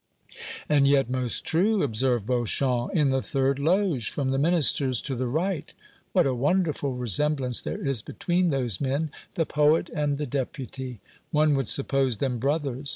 [0.67, 5.27] "And yet most true," observed Beauchamp; "in the third loge from the Minister's to the
[5.27, 5.71] right.
[6.11, 11.01] What a wonderful resemblance there is between those men the poet and the Deputy!
[11.29, 12.89] One would suppose them brothers.